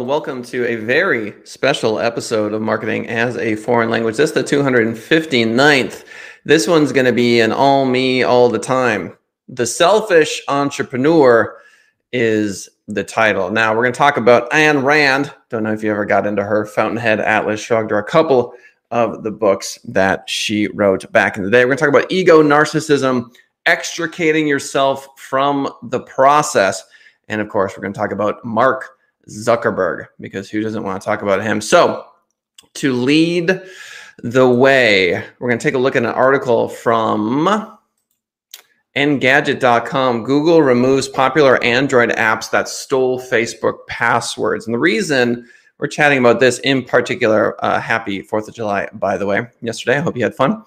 [0.00, 4.16] Welcome to a very special episode of Marketing as a Foreign Language.
[4.16, 6.04] This is the 259th.
[6.46, 9.14] This one's going to be an all me all the time.
[9.48, 11.58] The Selfish Entrepreneur
[12.10, 13.50] is the title.
[13.50, 15.32] Now, we're going to talk about Ayn Rand.
[15.50, 18.54] Don't know if you ever got into her Fountainhead, Atlas Shrugged, or a couple
[18.90, 21.66] of the books that she wrote back in the day.
[21.66, 23.30] We're going to talk about ego, narcissism,
[23.66, 26.82] extricating yourself from the process.
[27.28, 28.91] And of course, we're going to talk about Mark
[29.28, 31.60] Zuckerberg because who doesn't want to talk about him?
[31.60, 32.06] So,
[32.74, 33.60] to lead
[34.22, 37.78] the way, we're going to take a look at an article from
[38.96, 40.24] Engadget.com.
[40.24, 44.66] Google removes popular Android apps that stole Facebook passwords.
[44.66, 49.16] And the reason we're chatting about this in particular, uh, happy 4th of July, by
[49.16, 49.96] the way, yesterday.
[49.96, 50.62] I hope you had fun.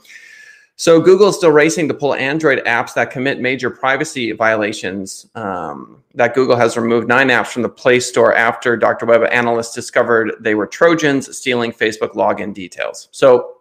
[0.77, 5.25] So Google is still racing to pull Android apps that commit major privacy violations.
[5.33, 9.05] Um, that Google has removed nine apps from the Play Store after Dr.
[9.05, 13.07] Web analysts discovered they were Trojans stealing Facebook login details.
[13.11, 13.57] So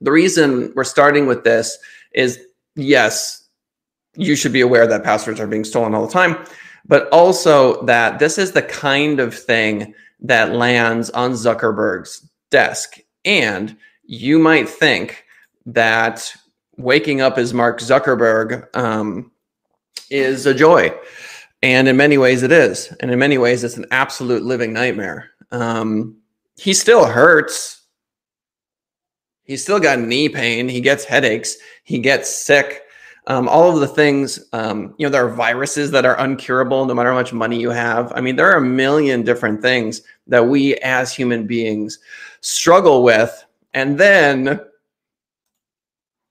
[0.00, 1.78] the reason we're starting with this
[2.12, 2.40] is
[2.76, 3.44] yes,
[4.14, 6.44] you should be aware that passwords are being stolen all the time,
[6.86, 12.98] but also that this is the kind of thing that lands on Zuckerberg's desk.
[13.24, 15.24] And you might think
[15.66, 16.34] that
[16.76, 19.30] waking up as Mark Zuckerberg um,
[20.10, 20.92] is a joy.
[21.62, 22.92] And in many ways, it is.
[23.00, 25.30] And in many ways, it's an absolute living nightmare.
[25.50, 26.18] Um,
[26.56, 27.82] he still hurts.
[29.44, 30.68] He's still got knee pain.
[30.68, 31.56] He gets headaches.
[31.84, 32.82] He gets sick.
[33.26, 36.92] Um, all of the things, um, you know, there are viruses that are uncurable no
[36.92, 38.12] matter how much money you have.
[38.14, 41.98] I mean, there are a million different things that we as human beings
[42.42, 43.44] struggle with.
[43.72, 44.60] And then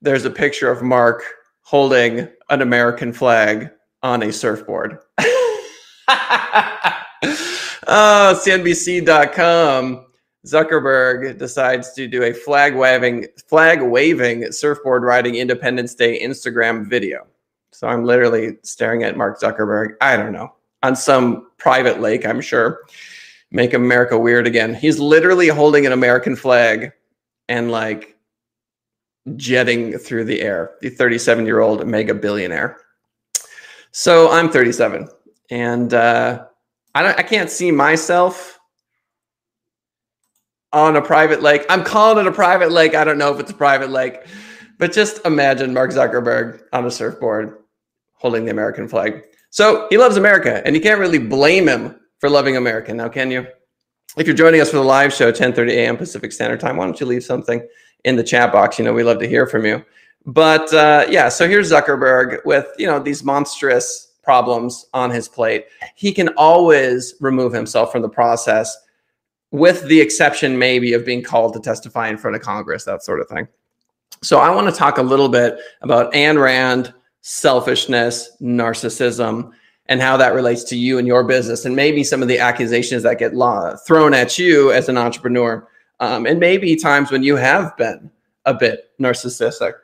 [0.04, 1.22] there's a picture of Mark
[1.62, 3.70] holding an American flag
[4.02, 4.98] on a surfboard.
[7.88, 10.06] oh, CNBC.com.
[10.46, 17.26] Zuckerberg decides to do a flag waving, flag waving surfboard riding Independence Day Instagram video.
[17.72, 19.94] So I'm literally staring at Mark Zuckerberg.
[20.02, 22.82] I don't know on some private lake, I'm sure.
[23.50, 24.74] Make America weird again.
[24.74, 26.92] He's literally holding an American flag
[27.48, 28.13] and like
[29.36, 32.78] jetting through the air, the 37 year old mega billionaire.
[33.92, 35.08] So I'm 37
[35.50, 36.44] and uh,
[36.94, 38.58] I, don't, I can't see myself
[40.72, 41.64] on a private lake.
[41.68, 42.94] I'm calling it a private lake.
[42.94, 44.18] I don't know if it's a private lake,
[44.78, 47.58] but just imagine Mark Zuckerberg on a surfboard
[48.14, 49.22] holding the American flag.
[49.50, 53.30] So he loves America and you can't really blame him for loving America now, can
[53.30, 53.46] you?
[54.16, 55.96] If you're joining us for the live show, 10:30 a.m.
[55.96, 57.66] Pacific Standard Time, why don't you leave something
[58.04, 58.78] in the chat box?
[58.78, 59.84] You know, we love to hear from you.
[60.26, 65.66] But uh, yeah, so here's Zuckerberg with you know these monstrous problems on his plate.
[65.94, 68.74] He can always remove himself from the process,
[69.50, 73.20] with the exception maybe of being called to testify in front of Congress, that sort
[73.20, 73.46] of thing.
[74.22, 79.52] So I want to talk a little bit about Ayn Rand, selfishness, narcissism,
[79.86, 83.02] and how that relates to you and your business, and maybe some of the accusations
[83.02, 83.32] that get
[83.86, 85.68] thrown at you as an entrepreneur,
[86.00, 88.10] um, and maybe times when you have been
[88.44, 89.74] a bit narcissistic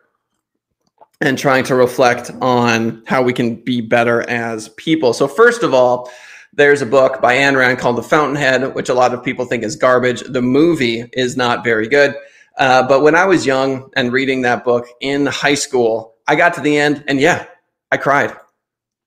[1.20, 5.12] and trying to reflect on how we can be better as people.
[5.12, 6.10] So, first of all,
[6.52, 9.62] there's a book by Ayn Rand called The Fountainhead, which a lot of people think
[9.62, 10.22] is garbage.
[10.22, 12.14] The movie is not very good.
[12.58, 16.54] Uh, but when I was young and reading that book in high school, I got
[16.54, 17.46] to the end and yeah,
[17.92, 18.34] I cried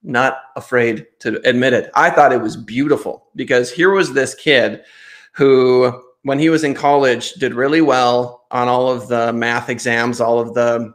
[0.04, 1.90] not afraid to admit it.
[1.96, 4.84] I thought it was beautiful because here was this kid
[5.34, 10.20] who, when he was in college, did really well on all of the math exams,
[10.20, 10.94] all of the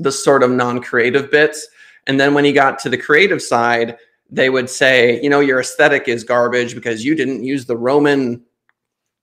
[0.00, 1.66] the sort of non-creative bits.
[2.06, 3.96] And then when he got to the creative side,
[4.30, 8.44] they would say, you know, your aesthetic is garbage because you didn't use the Roman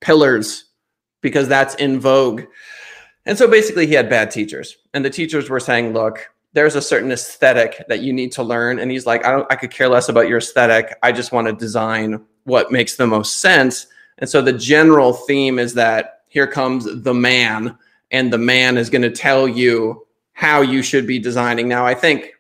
[0.02, 0.66] pillars
[1.22, 2.44] because that's in vogue.
[3.26, 4.76] And so basically, he had bad teachers.
[4.94, 8.80] And the teachers were saying, look, there's a certain aesthetic that you need to learn
[8.80, 11.46] and he's like i don't i could care less about your aesthetic i just want
[11.48, 13.88] to design what makes the most sense
[14.18, 17.78] and so the general theme is that here comes the man
[18.12, 21.68] and the man is going to tell you how you should be designing.
[21.68, 22.32] Now i think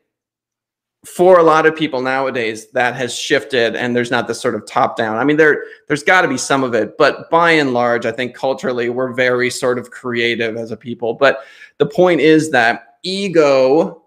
[1.05, 4.65] for a lot of people nowadays that has shifted and there's not this sort of
[4.65, 5.17] top down.
[5.17, 8.11] I mean there there's got to be some of it but by and large i
[8.11, 11.13] think culturally we're very sort of creative as a people.
[11.13, 11.39] But
[11.77, 14.01] the point is that ego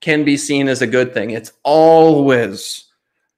[0.00, 1.30] can be seen as a good thing.
[1.30, 2.84] It's always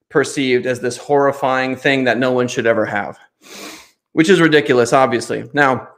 [0.09, 3.17] perceived as this horrifying thing that no one should ever have,
[4.13, 5.49] which is ridiculous, obviously.
[5.53, 5.89] Now,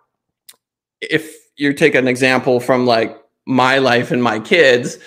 [1.02, 4.98] if you take an example from like my life and my kids,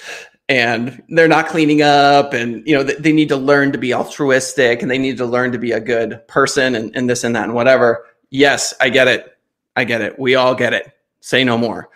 [0.48, 4.80] and they're not cleaning up and you know they, need to learn to be altruistic
[4.80, 7.44] and they need to learn to be a good person and, and this and that
[7.44, 9.36] and whatever yes i get it.
[9.76, 10.18] I get it.
[10.18, 10.92] We all get it.
[11.20, 11.90] Say no more.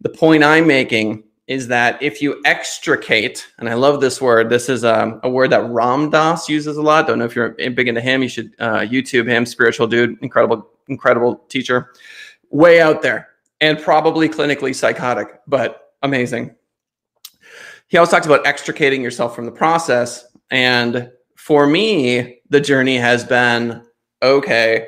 [0.00, 4.68] The point i'm making is that if you extricate, and I love this word, this
[4.68, 7.06] is a, um, a word that Ram Dass uses a lot.
[7.06, 8.22] Don't know if you're big into him.
[8.22, 11.92] You should uh, YouTube him, spiritual dude, incredible, incredible teacher,
[12.50, 13.30] way out there,
[13.60, 16.54] and probably clinically psychotic, but amazing.
[17.88, 20.24] He always talks about extricating yourself from the process.
[20.50, 23.84] And for me, the journey has been
[24.22, 24.86] okay,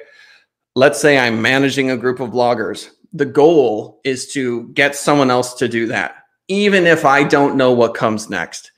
[0.76, 2.90] let's say I'm managing a group of bloggers.
[3.12, 7.72] The goal is to get someone else to do that even if I don't know
[7.72, 8.72] what comes next.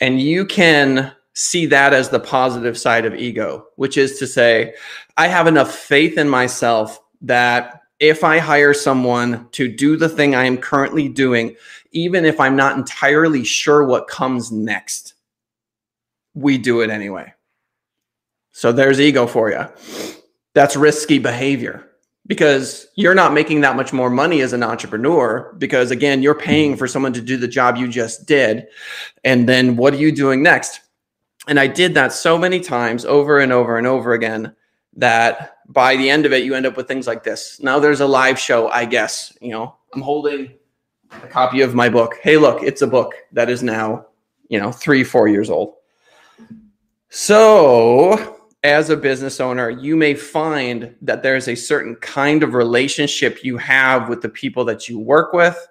[0.00, 4.74] And you can see that as the positive side of ego, which is to say,
[5.16, 10.34] I have enough faith in myself that if I hire someone to do the thing
[10.34, 11.56] I am currently doing,
[11.92, 15.14] even if I'm not entirely sure what comes next,
[16.34, 17.32] we do it anyway.
[18.52, 19.66] So there's ego for you.
[20.54, 21.90] That's risky behavior
[22.26, 26.72] because you're not making that much more money as an entrepreneur because again you're paying
[26.72, 26.78] mm-hmm.
[26.78, 28.66] for someone to do the job you just did.
[29.24, 30.80] And then what are you doing next?
[31.48, 34.54] And i did that so many times over and over and over again
[34.94, 37.60] that by the end of it you end up with things like this.
[37.60, 39.36] Now there's a live show i guess.
[39.40, 40.52] You know i'm holding
[41.10, 42.16] a copy of my book.
[42.22, 44.06] Hey look it's a book that is now
[44.48, 45.74] you know three four years old.
[47.08, 53.44] So as a business owner, you may find that there's a certain kind of relationship
[53.44, 55.68] you have with the people that you work with.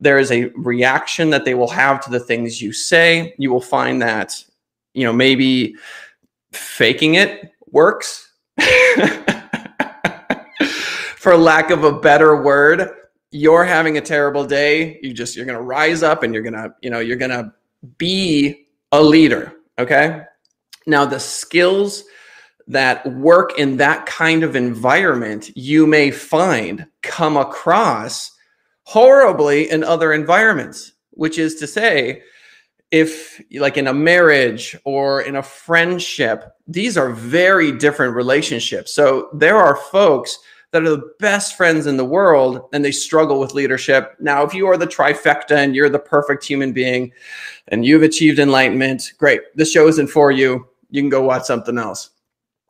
[0.00, 3.34] There is a reaction that they will have to the things you say.
[3.38, 4.44] You will find that,
[4.94, 5.76] you know, maybe
[6.52, 8.32] faking it works.
[11.16, 12.90] For lack of a better word,
[13.30, 14.98] you're having a terrible day.
[15.02, 17.30] You just, you're going to rise up and you're going to, you know, you're going
[17.30, 17.52] to
[17.96, 19.52] be a leader.
[19.78, 20.22] Okay.
[20.86, 22.02] Now, the skills
[22.72, 28.32] that work in that kind of environment you may find come across
[28.84, 32.22] horribly in other environments, which is to say,
[32.90, 38.92] if like in a marriage or in a friendship, these are very different relationships.
[38.92, 40.38] So there are folks
[40.72, 44.14] that are the best friends in the world and they struggle with leadership.
[44.20, 47.12] Now, if you are the trifecta and you're the perfect human being
[47.68, 49.40] and you've achieved enlightenment, great.
[49.54, 50.66] This show isn't for you.
[50.90, 52.10] You can go watch something else.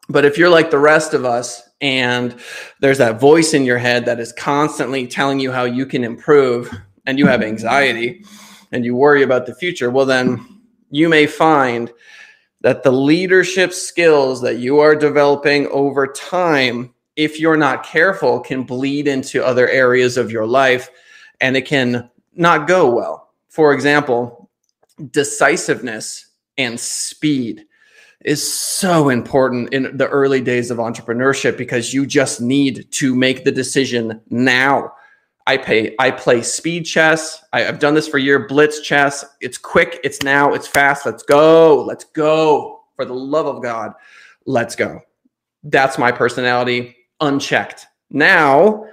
[0.08, 2.34] But if you're like the rest of us and
[2.80, 6.70] there's that voice in your head that is constantly telling you how you can improve
[7.06, 8.24] and you have anxiety
[8.72, 10.60] and you worry about the future, well, then
[10.90, 11.92] you may find
[12.62, 18.62] that the leadership skills that you are developing over time, if you're not careful, can
[18.62, 20.90] bleed into other areas of your life
[21.40, 23.30] and it can not go well.
[23.48, 24.50] For example,
[25.10, 26.26] decisiveness
[26.56, 27.66] and speed
[28.24, 33.44] is so important in the early days of entrepreneurship because you just need to make
[33.44, 34.92] the decision now.
[35.46, 37.44] I pay I play speed chess.
[37.52, 39.24] I, have done this for a year, blitz chess.
[39.40, 41.04] It's quick, it's now, it's fast.
[41.04, 41.82] Let's go.
[41.84, 42.80] Let's go.
[42.96, 43.92] For the love of God,
[44.46, 45.00] let's go.
[45.64, 47.86] That's my personality unchecked.
[48.10, 48.86] Now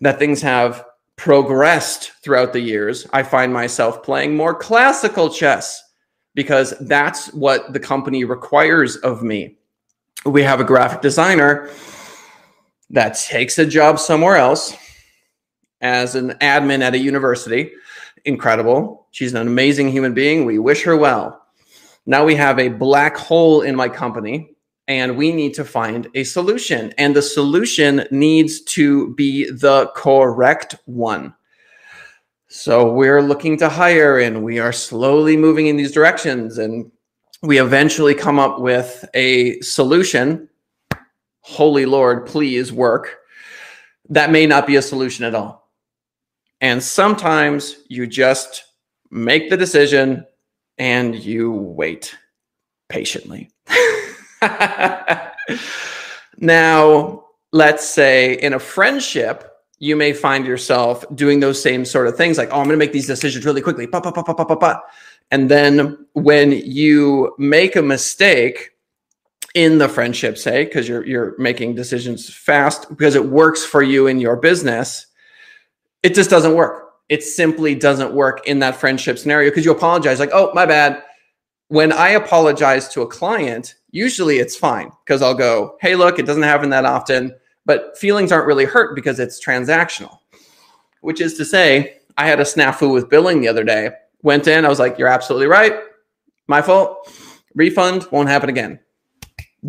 [0.00, 0.84] that things have
[1.16, 5.83] progressed throughout the years, I find myself playing more classical chess
[6.34, 9.56] because that's what the company requires of me.
[10.26, 11.70] We have a graphic designer
[12.90, 14.74] that takes a job somewhere else
[15.80, 17.72] as an admin at a university.
[18.24, 19.06] Incredible.
[19.10, 20.44] She's an amazing human being.
[20.44, 21.42] We wish her well.
[22.06, 24.54] Now we have a black hole in my company
[24.88, 26.92] and we need to find a solution.
[26.98, 31.34] And the solution needs to be the correct one.
[32.56, 36.56] So we're looking to hire and we are slowly moving in these directions.
[36.56, 36.88] And
[37.42, 40.48] we eventually come up with a solution.
[41.40, 43.18] Holy Lord, please work.
[44.08, 45.68] That may not be a solution at all.
[46.60, 48.62] And sometimes you just
[49.10, 50.24] make the decision
[50.78, 52.16] and you wait
[52.88, 53.50] patiently.
[56.38, 62.16] now, let's say in a friendship, you may find yourself doing those same sort of
[62.16, 63.86] things like, oh, I'm going to make these decisions really quickly.
[63.86, 64.80] Pa, pa, pa, pa, pa, pa, pa.
[65.30, 68.70] And then when you make a mistake
[69.54, 74.06] in the friendship, say, because you're you're making decisions fast because it works for you
[74.06, 75.06] in your business,
[76.02, 76.92] it just doesn't work.
[77.08, 81.02] It simply doesn't work in that friendship scenario because you apologize, like, oh, my bad.
[81.68, 86.26] When I apologize to a client, usually it's fine because I'll go, hey, look, it
[86.26, 87.34] doesn't happen that often
[87.66, 90.18] but feelings aren't really hurt because it's transactional,
[91.00, 93.90] which is to say, I had a snafu with billing the other day
[94.24, 95.74] Went in, I was like, you're absolutely right.
[96.48, 97.12] My fault.
[97.54, 98.80] Refund won't happen again.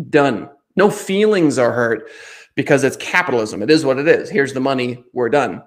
[0.08, 0.48] Done.
[0.76, 2.08] No feelings are hurt
[2.54, 3.62] because it's capitalism.
[3.62, 4.30] It is what it is.
[4.30, 5.04] Here's the money.
[5.12, 5.62] We're done.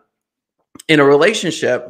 [0.88, 1.88] In a relationship,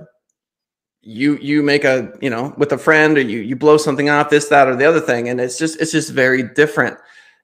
[1.02, 4.30] you you make a you know with a friend or you you blow something off
[4.30, 6.98] this that or the other thing and it's just it's just very different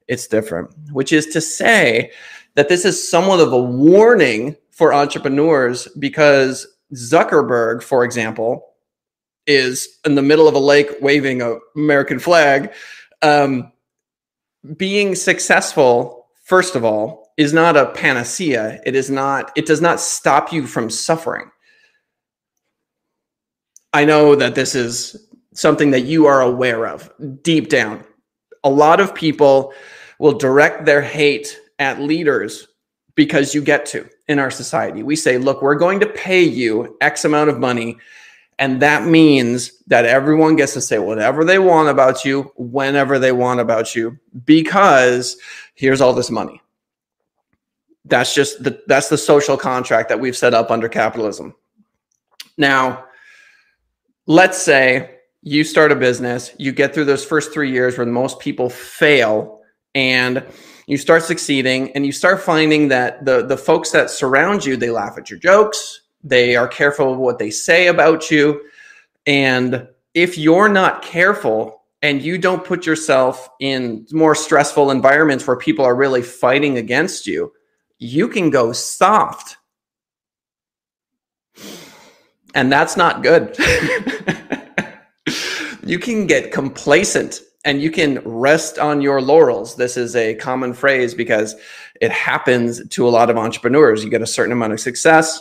[0.08, 2.10] it's different which is to say
[2.54, 8.76] that this is somewhat of a warning for entrepreneurs because zuckerberg for example
[9.46, 12.72] is in the middle of a lake waving a american flag.
[13.22, 13.72] Um,
[14.76, 18.80] being successful first of all is not a panacea.
[18.84, 21.50] It is not it does not stop you from suffering.
[23.92, 25.16] I know that this is
[25.54, 27.10] something that you are aware of
[27.42, 28.04] deep down.
[28.66, 29.72] A lot of people
[30.18, 32.66] will direct their hate at leaders
[33.14, 35.04] because you get to in our society.
[35.04, 37.96] We say, look, we're going to pay you X amount of money.
[38.58, 43.30] And that means that everyone gets to say whatever they want about you, whenever they
[43.30, 45.36] want about you, because
[45.74, 46.60] here's all this money.
[48.04, 51.54] That's just the that's the social contract that we've set up under capitalism.
[52.56, 53.04] Now,
[54.26, 55.15] let's say
[55.46, 59.60] you start a business, you get through those first three years where most people fail,
[59.94, 60.44] and
[60.88, 64.90] you start succeeding, and you start finding that the the folks that surround you they
[64.90, 68.60] laugh at your jokes, they are careful of what they say about you,
[69.24, 75.56] and if you're not careful and you don't put yourself in more stressful environments where
[75.56, 77.52] people are really fighting against you,
[78.00, 79.58] you can go soft
[82.56, 83.56] and that's not good.
[85.86, 89.76] you can get complacent and you can rest on your laurels.
[89.76, 91.56] This is a common phrase because
[92.00, 94.04] it happens to a lot of entrepreneurs.
[94.04, 95.40] You get a certain amount of success,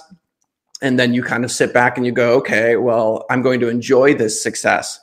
[0.82, 3.70] and then you kind of sit back and you go, okay, well, I'm going to
[3.70, 5.00] enjoy this success.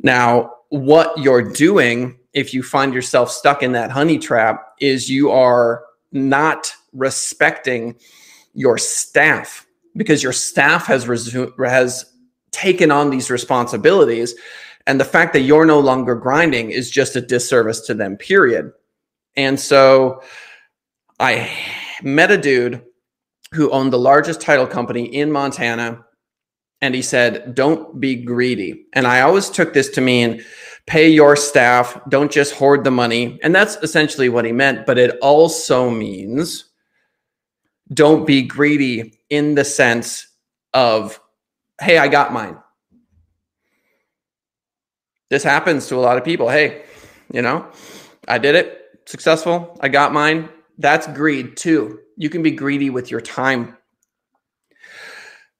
[0.00, 5.30] Now, what you're doing if you find yourself stuck in that honey trap is you
[5.30, 7.96] are not respecting
[8.52, 12.12] your staff because your staff has resu- has
[12.56, 14.34] taken on these responsibilities
[14.86, 18.72] and the fact that you're no longer grinding is just a disservice to them period.
[19.36, 20.22] And so
[21.18, 21.50] i
[22.02, 22.82] met a dude
[23.52, 26.04] who owned the largest title company in montana
[26.82, 28.86] and he said don't be greedy.
[28.92, 30.42] And i always took this to mean
[30.86, 33.38] pay your staff don't just hoard the money.
[33.42, 36.66] And that's essentially what he meant but it also means
[37.92, 40.26] don't be greedy in the sense
[40.74, 41.20] of,
[41.80, 42.56] hey, I got mine.
[45.28, 46.48] This happens to a lot of people.
[46.48, 46.84] Hey,
[47.32, 47.70] you know,
[48.28, 50.48] I did it, successful, I got mine.
[50.78, 52.00] That's greed too.
[52.16, 53.76] You can be greedy with your time.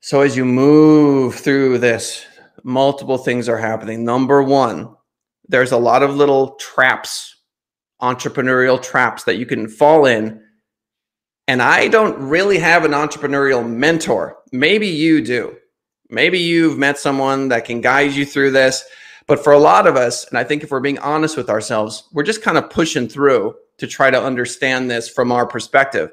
[0.00, 2.24] So as you move through this,
[2.62, 4.04] multiple things are happening.
[4.04, 4.94] Number one,
[5.48, 7.34] there's a lot of little traps,
[8.00, 10.42] entrepreneurial traps that you can fall in
[11.48, 14.38] and I don't really have an entrepreneurial mentor.
[14.52, 15.56] Maybe you do.
[16.08, 18.84] Maybe you've met someone that can guide you through this.
[19.26, 22.04] But for a lot of us, and I think if we're being honest with ourselves,
[22.12, 26.12] we're just kind of pushing through to try to understand this from our perspective.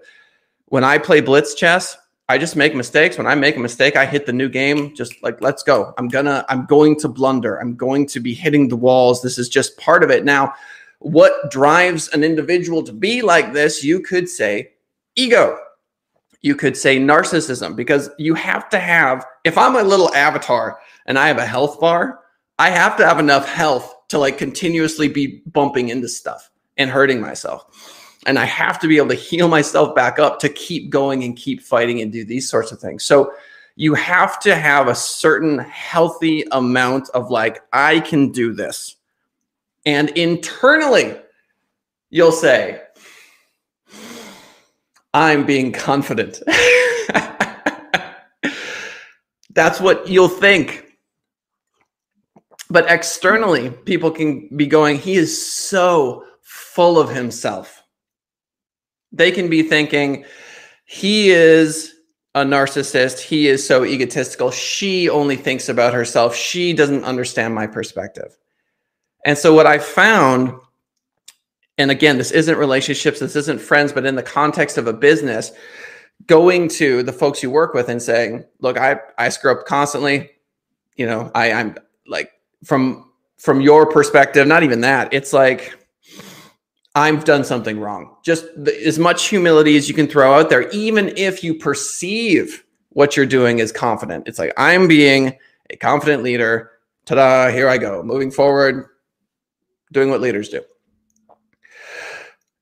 [0.65, 1.95] When I play blitz chess,
[2.27, 3.17] I just make mistakes.
[3.17, 5.93] When I make a mistake, I hit the new game just like let's go.
[5.97, 7.57] I'm gonna I'm going to blunder.
[7.57, 9.21] I'm going to be hitting the walls.
[9.21, 10.25] This is just part of it.
[10.25, 10.53] Now,
[10.99, 14.71] what drives an individual to be like this, you could say
[15.15, 15.59] ego.
[16.43, 21.17] You could say narcissism because you have to have, if I'm a little avatar and
[21.17, 22.19] I have a health bar,
[22.59, 27.19] I have to have enough health to like continuously be bumping into stuff and hurting
[27.19, 28.19] myself.
[28.25, 31.35] And I have to be able to heal myself back up to keep going and
[31.35, 33.03] keep fighting and do these sorts of things.
[33.03, 33.33] So
[33.75, 38.97] you have to have a certain healthy amount of like, I can do this.
[39.85, 41.17] And internally,
[42.09, 42.81] you'll say,
[45.13, 46.41] I'm being confident.
[49.51, 50.85] That's what you'll think.
[52.69, 57.83] But externally, people can be going, he is so full of himself.
[59.11, 60.25] They can be thinking,
[60.85, 61.93] he is
[62.35, 63.19] a narcissist.
[63.19, 64.51] He is so egotistical.
[64.51, 66.35] She only thinks about herself.
[66.35, 68.37] She doesn't understand my perspective.
[69.25, 70.53] And so, what I found
[71.77, 75.51] and again, this isn't relationships, this isn't friends, but in the context of a business,
[76.27, 80.31] going to the folks you work with and saying, look, I, I screw up constantly.
[80.95, 81.75] You know, I, I'm
[82.07, 82.31] like
[82.63, 85.13] from from your perspective, not even that.
[85.13, 85.75] It's like
[86.95, 88.15] I've done something wrong.
[88.23, 92.63] Just the, as much humility as you can throw out there, even if you perceive
[92.89, 94.27] what you're doing is confident.
[94.27, 95.37] It's like I'm being
[95.71, 96.69] a confident leader.
[97.05, 98.85] Ta da, here I go, moving forward,
[99.91, 100.61] doing what leaders do.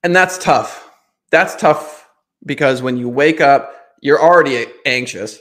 [0.03, 0.89] And that's tough.
[1.29, 2.10] That's tough
[2.46, 5.39] because when you wake up, you're already anxious.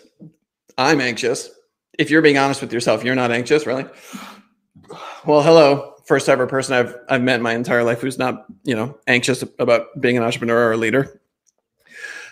[0.76, 1.50] I'm anxious.
[1.99, 3.87] If you're being honest with yourself, you're not anxious, really.
[5.25, 8.99] Well, hello, first ever person I've I've met my entire life who's not, you know,
[9.07, 11.21] anxious about being an entrepreneur or a leader.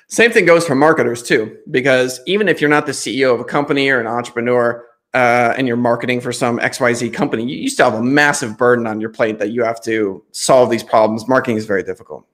[0.09, 3.45] Same thing goes for marketers too, because even if you're not the CEO of a
[3.45, 7.91] company or an entrepreneur uh, and you're marketing for some XYZ company, you, you still
[7.91, 11.27] have a massive burden on your plate that you have to solve these problems.
[11.29, 12.27] Marketing is very difficult.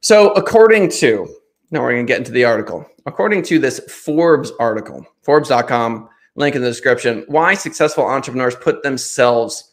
[0.00, 1.28] So, according to,
[1.70, 2.86] now we're going to get into the article.
[3.04, 9.72] According to this Forbes article, Forbes.com, link in the description, why successful entrepreneurs put themselves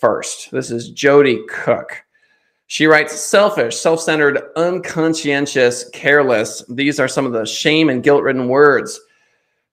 [0.00, 0.50] first.
[0.50, 2.02] This is Jodie Cook.
[2.68, 6.64] She writes selfish, self centered, unconscientious, careless.
[6.68, 8.98] These are some of the shame and guilt ridden words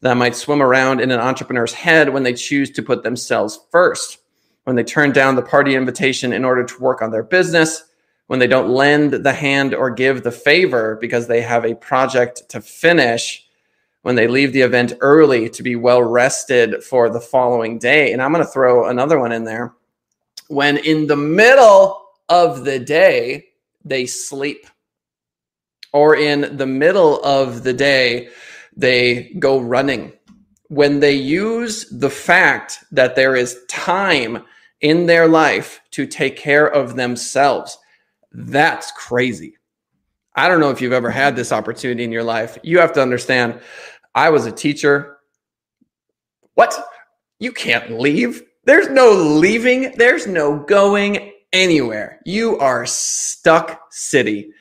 [0.03, 4.19] that might swim around in an entrepreneur's head when they choose to put themselves first,
[4.65, 7.85] when they turn down the party invitation in order to work on their business,
[8.27, 12.47] when they don't lend the hand or give the favor because they have a project
[12.49, 13.47] to finish,
[14.01, 18.11] when they leave the event early to be well rested for the following day.
[18.11, 19.73] And I'm going to throw another one in there.
[20.49, 23.45] When in the middle of the day,
[23.85, 24.67] they sleep.
[25.93, 28.29] Or in the middle of the day,
[28.75, 30.13] they go running.
[30.67, 34.43] When they use the fact that there is time
[34.81, 37.77] in their life to take care of themselves,
[38.31, 39.57] that's crazy.
[40.35, 42.57] I don't know if you've ever had this opportunity in your life.
[42.63, 43.59] You have to understand,
[44.15, 45.17] I was a teacher.
[46.55, 46.73] What?
[47.39, 48.41] You can't leave.
[48.65, 52.19] There's no leaving, there's no going anywhere.
[52.25, 54.51] You are stuck city.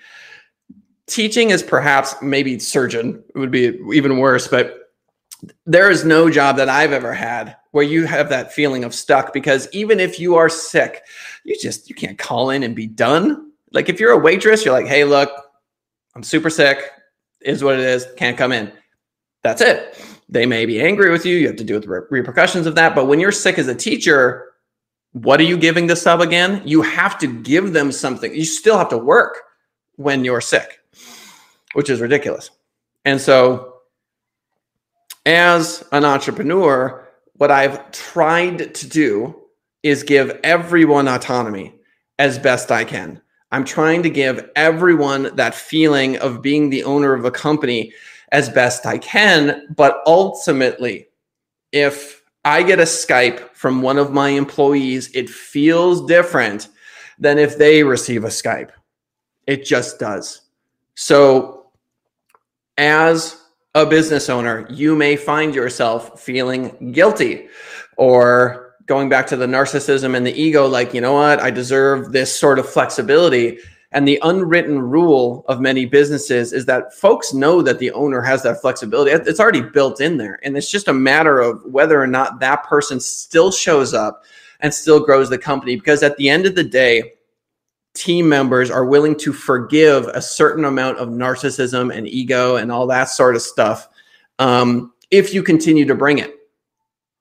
[1.13, 4.95] Teaching is perhaps maybe surgeon would be even worse, but
[5.67, 9.35] there is no job that I've ever had where you have that feeling of stuck
[9.35, 11.05] because even if you are sick,
[11.45, 13.53] you just you can't call in and be done.
[13.73, 15.31] Like if you're a waitress, you're like, "Hey, look,
[16.15, 16.79] I'm super sick.
[17.43, 18.07] Is what it is.
[18.17, 18.73] Can't come in."
[19.43, 20.03] That's it.
[20.31, 21.37] They may be angry with you.
[21.37, 22.95] You have to deal with the repercussions of that.
[22.95, 24.53] But when you're sick as a teacher,
[25.13, 26.63] what are you giving the sub again?
[26.65, 28.35] You have to give them something.
[28.35, 29.43] You still have to work
[29.97, 30.81] when you're sick,
[31.73, 32.51] which is ridiculous.
[33.05, 33.75] And so,
[35.27, 39.43] as an entrepreneur, what I've tried to do
[39.83, 41.75] is give everyone autonomy
[42.19, 43.21] as best I can.
[43.51, 47.93] I'm trying to give everyone that feeling of being the owner of a company
[48.31, 49.67] as best I can.
[49.77, 51.09] But ultimately,
[51.71, 56.69] if I get a Skype from one of my employees, it feels different
[57.19, 58.71] than if they receive a Skype.
[59.47, 60.43] It just does.
[60.95, 61.62] So,
[62.79, 63.41] as
[63.75, 67.49] a business owner, you may find yourself feeling guilty
[67.97, 72.13] or going back to the narcissism and the ego, like, you know what, I deserve
[72.13, 73.59] this sort of flexibility.
[73.93, 78.43] And the unwritten rule of many businesses is that folks know that the owner has
[78.43, 79.11] that flexibility.
[79.11, 80.41] It's already built in there.
[80.43, 84.25] And it's just a matter of whether or not that person still shows up
[84.61, 85.77] and still grows the company.
[85.77, 87.13] Because at the end of the day,
[87.95, 92.87] team members are willing to forgive a certain amount of narcissism and ego and all
[92.87, 93.89] that sort of stuff
[94.39, 96.37] um, if you continue to bring it.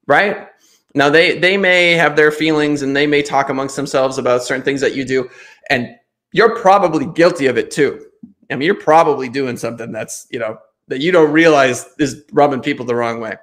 [0.08, 0.48] Right?
[0.94, 4.64] Now they they may have their feelings and they may talk amongst themselves about certain
[4.64, 5.30] things that you do
[5.70, 5.96] and
[6.32, 8.06] you're probably guilty of it too.
[8.50, 10.58] I mean, you're probably doing something that's, you know,
[10.88, 13.36] that you don't realize is rubbing people the wrong way,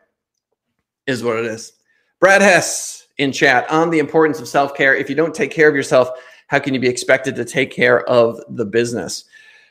[1.07, 1.73] is what it is.
[2.21, 4.95] Brad Hess in chat on the importance of self care.
[4.95, 6.11] If you don't take care of yourself,
[6.49, 9.25] how can you be expected to take care of the business?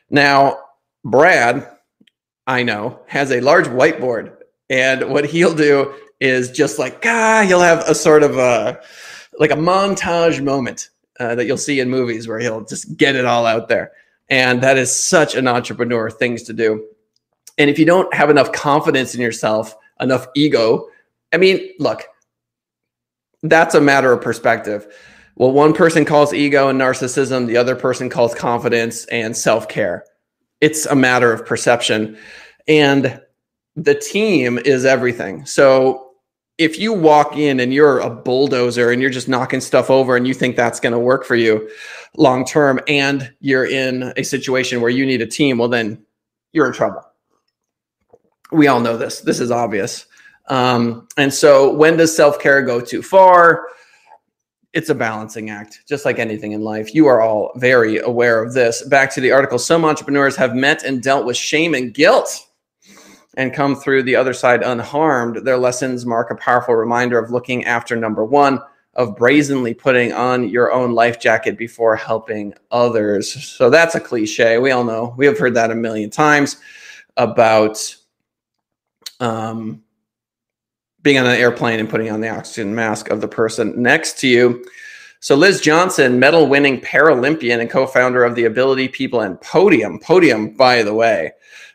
[0.09, 0.57] Now,
[1.03, 1.67] Brad,
[2.47, 4.35] I know, has a large whiteboard.
[4.69, 8.81] And what he'll do is just like, ah, he'll have a sort of a,
[9.39, 13.25] like a montage moment uh, that you'll see in movies where he'll just get it
[13.25, 13.91] all out there.
[14.29, 16.87] And that is such an entrepreneur things to do.
[17.57, 20.87] And if you don't have enough confidence in yourself, enough ego,
[21.33, 22.03] I mean, look,
[23.43, 24.87] that's a matter of perspective.
[25.37, 30.03] Well, one person calls ego and narcissism, the other person calls confidence and self care.
[30.61, 32.17] It's a matter of perception.
[32.67, 33.21] And
[33.75, 35.45] the team is everything.
[35.45, 36.07] So
[36.57, 40.27] if you walk in and you're a bulldozer and you're just knocking stuff over and
[40.27, 41.69] you think that's going to work for you
[42.15, 46.03] long term and you're in a situation where you need a team well then
[46.53, 47.03] you're in trouble
[48.51, 50.07] we all know this this is obvious
[50.49, 53.67] um, and so when does self-care go too far
[54.73, 58.53] it's a balancing act just like anything in life you are all very aware of
[58.53, 62.47] this back to the article some entrepreneurs have met and dealt with shame and guilt
[63.37, 67.63] and come through the other side unharmed, their lessons mark a powerful reminder of looking
[67.65, 68.59] after number one,
[68.95, 73.31] of brazenly putting on your own life jacket before helping others.
[73.31, 74.57] So that's a cliche.
[74.57, 75.13] We all know.
[75.17, 76.57] We have heard that a million times
[77.15, 77.95] about
[79.19, 79.83] um,
[81.03, 84.27] being on an airplane and putting on the oxygen mask of the person next to
[84.27, 84.65] you.
[85.19, 89.99] So Liz Johnson, medal winning Paralympian and co-founder of the Ability People and Podium.
[89.99, 91.31] Podium, by the way,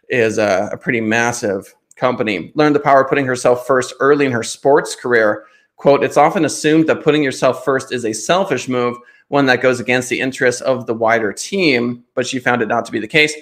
[0.08, 2.52] is a, a pretty massive company.
[2.54, 5.44] Learned the power of putting herself first early in her sports career.
[5.76, 8.96] Quote, it's often assumed that putting yourself first is a selfish move,
[9.28, 12.84] one that goes against the interests of the wider team, but she found it not
[12.84, 13.34] to be the case.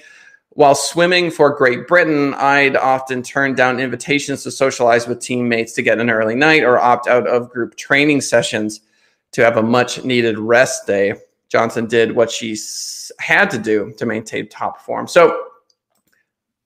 [0.55, 5.83] While swimming for Great Britain, I'd often turn down invitations to socialize with teammates to
[5.83, 8.81] get an early night or opt out of group training sessions
[9.33, 11.15] to have a much needed rest day.
[11.49, 12.57] Johnson did what she
[13.21, 15.07] had to do to maintain top form.
[15.07, 15.47] So,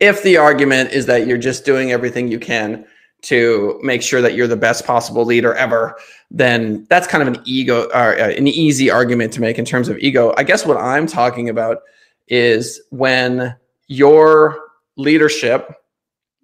[0.00, 2.86] if the argument is that you're just doing everything you can
[3.22, 5.96] to make sure that you're the best possible leader ever,
[6.30, 9.88] then that's kind of an ego or uh, an easy argument to make in terms
[9.88, 10.34] of ego.
[10.36, 11.82] I guess what I'm talking about
[12.28, 13.54] is when
[13.88, 14.60] your
[14.96, 15.74] leadership,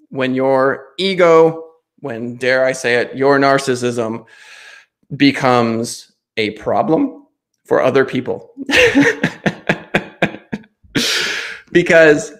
[0.08, 1.64] when your ego,
[2.00, 4.26] when dare I say it, your narcissism
[5.16, 7.26] becomes a problem
[7.64, 8.50] for other people.
[11.72, 12.32] because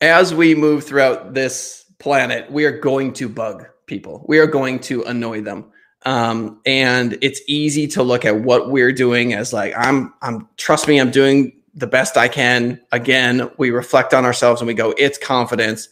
[0.00, 4.24] as we move throughout this planet, we are going to bug people.
[4.28, 5.72] We are going to annoy them.
[6.06, 10.88] Um, and it's easy to look at what we're doing as like, I'm, I'm, trust
[10.88, 12.80] me, I'm doing the best I can.
[12.92, 15.88] Again, we reflect on ourselves and we go, it's confidence.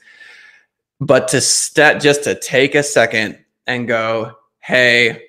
[1.01, 5.29] But to step, just to take a second and go, hey,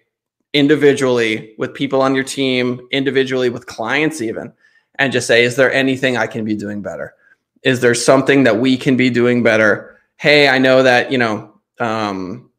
[0.53, 4.51] individually with people on your team, individually with clients, even,
[4.97, 7.13] and just say, is there anything I can be doing better?
[7.61, 9.97] Is there something that we can be doing better?
[10.17, 12.49] Hey, I know that, you know, um,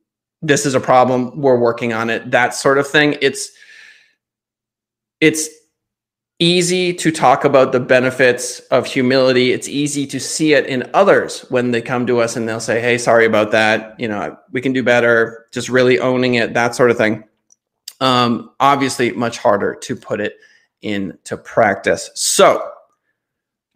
[0.40, 1.40] this is a problem.
[1.40, 2.31] We're working on it.
[2.31, 3.16] That sort of thing.
[3.20, 3.50] It's,
[5.20, 5.48] it's
[6.40, 9.53] easy to talk about the benefits of humility.
[9.53, 12.81] It's easy to see it in others when they come to us and they'll say,
[12.81, 13.94] Hey, sorry about that.
[14.00, 15.46] You know, we can do better.
[15.53, 17.24] Just really owning it, that sort of thing.
[18.00, 20.37] Um, obviously, much harder to put it
[20.81, 22.11] into practice.
[22.14, 22.66] So,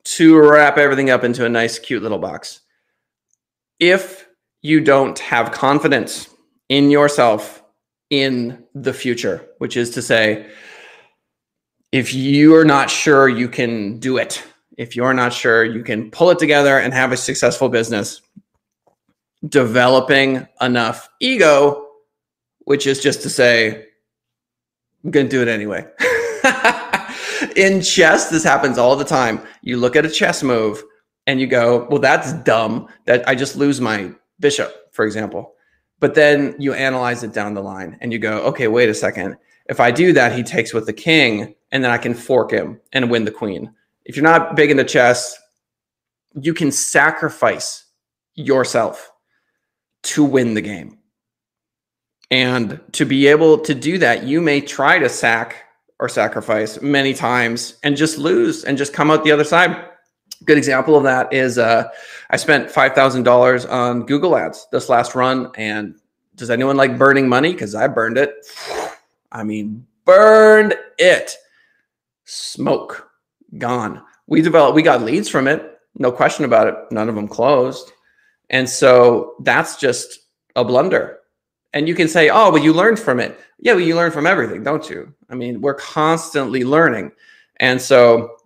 [0.05, 2.61] to wrap everything up into a nice, cute little box,
[3.79, 4.27] if
[4.62, 6.29] you don't have confidence
[6.70, 7.62] in yourself
[8.09, 10.50] in the future, which is to say,
[11.94, 14.42] if you're not sure you can do it,
[14.76, 18.20] if you're not sure you can pull it together and have a successful business,
[19.48, 21.87] developing enough ego,
[22.64, 23.87] which is just to say,
[25.04, 25.87] I'm going to do it anyway.
[27.54, 29.40] in chess, this happens all the time.
[29.62, 30.83] You look at a chess move
[31.28, 35.54] and you go, well, that's dumb that I just lose my bishop, for example.
[36.00, 39.37] But then you analyze it down the line and you go, okay, wait a second.
[39.66, 42.81] If I do that, he takes with the king and then I can fork him
[42.92, 43.72] and win the queen.
[44.05, 45.37] If you're not big into chess,
[46.38, 47.85] you can sacrifice
[48.35, 49.11] yourself
[50.03, 50.98] to win the game.
[52.31, 55.57] And to be able to do that, you may try to sack
[56.00, 59.88] or sacrifice many times and just lose and just come out the other side.
[60.44, 61.88] Good example of that is uh,
[62.31, 65.50] I spent $5,000 on Google ads this last run.
[65.57, 65.94] And
[66.35, 67.53] does anyone like burning money?
[67.53, 68.35] Because I burned it.
[69.35, 71.37] I mean, burned it.
[72.25, 73.11] Smoke,
[73.59, 74.01] gone.
[74.27, 75.79] We developed, we got leads from it.
[75.97, 76.75] No question about it.
[76.90, 77.92] None of them closed.
[78.51, 80.20] And so that's just
[80.57, 81.18] a blunder.
[81.73, 83.38] And you can say, oh, but you learned from it.
[83.59, 85.12] Yeah, well, you learn from everything, don't you?
[85.29, 87.11] I mean, we're constantly learning.
[87.57, 88.37] And so,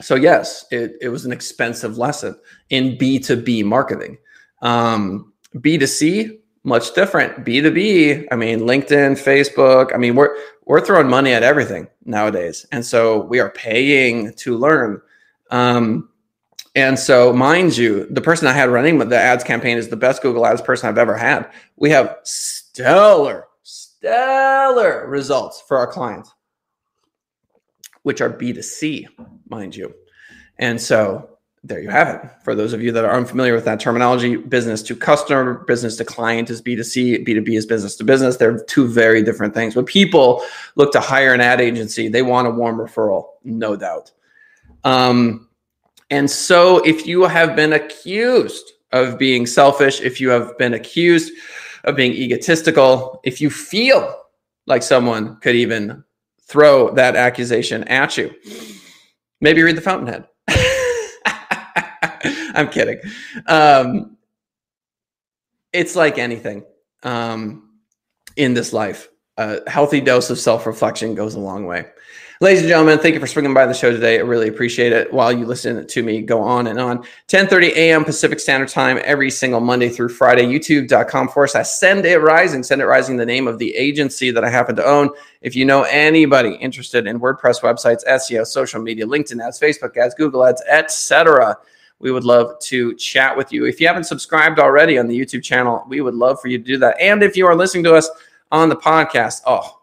[0.00, 2.38] so yes, it, it was an expensive lesson
[2.70, 4.18] in B2B marketing.
[4.62, 7.44] Um, B2C, much different.
[7.44, 12.66] B2B, I mean, LinkedIn, Facebook, I mean, we're we're throwing money at everything nowadays.
[12.72, 15.00] And so we are paying to learn.
[15.52, 16.08] Um,
[16.74, 20.20] and so, mind you, the person I had running the ads campaign is the best
[20.20, 21.50] Google Ads person I've ever had.
[21.76, 26.34] We have stellar, stellar results for our clients,
[28.02, 29.06] which are B2C,
[29.48, 29.94] mind you.
[30.58, 31.35] And so,
[31.66, 32.30] there you have it.
[32.44, 36.04] For those of you that are unfamiliar with that terminology, business to customer, business to
[36.04, 38.36] client is B2C, B2B is business to business.
[38.36, 39.74] They're two very different things.
[39.74, 40.42] When people
[40.76, 44.12] look to hire an ad agency, they want a warm referral, no doubt.
[44.84, 45.48] Um,
[46.10, 51.32] and so, if you have been accused of being selfish, if you have been accused
[51.82, 54.22] of being egotistical, if you feel
[54.66, 56.04] like someone could even
[56.42, 58.32] throw that accusation at you,
[59.40, 60.28] maybe read the Fountainhead.
[62.60, 63.00] I'm kidding.
[63.46, 64.16] Um,
[65.72, 66.64] it's like anything
[67.02, 67.70] um,
[68.36, 69.08] in this life.
[69.36, 71.86] A healthy dose of self reflection goes a long way.
[72.40, 74.18] Ladies and gentlemen, thank you for swinging by the show today.
[74.18, 75.10] I really appreciate it.
[75.10, 78.04] While you listen to me go on and on, 10:30 a.m.
[78.04, 80.44] Pacific Standard Time every single Monday through Friday.
[80.44, 82.62] YouTube.com forward slash Send It Rising.
[82.62, 85.10] Send It Rising, the name of the agency that I happen to own.
[85.42, 90.14] If you know anybody interested in WordPress websites, SEO, social media, LinkedIn ads, Facebook ads,
[90.14, 91.58] Google ads, etc.,
[91.98, 93.64] we would love to chat with you.
[93.64, 96.64] If you haven't subscribed already on the YouTube channel, we would love for you to
[96.64, 96.96] do that.
[97.00, 98.08] And if you are listening to us
[98.52, 99.80] on the podcast, oh,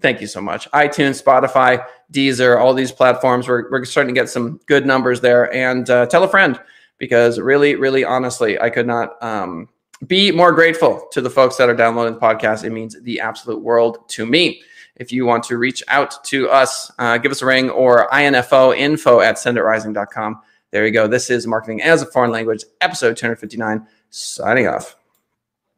[0.00, 0.70] thank you so much.
[0.70, 3.48] iTunes, Spotify, Deezer, all these platforms.
[3.48, 5.52] We're, we're starting to get some good numbers there.
[5.52, 6.60] And uh, tell a friend
[6.98, 9.68] because really, really honestly, I could not um,
[10.06, 12.64] be more grateful to the folks that are downloading the podcast.
[12.64, 14.62] It means the absolute world to me.
[14.96, 18.72] If you want to reach out to us, uh, give us a ring or info
[18.72, 20.40] info at senditrising.com.
[20.70, 21.06] There you go.
[21.06, 24.97] This is Marketing as a Foreign Language, episode 259, signing off.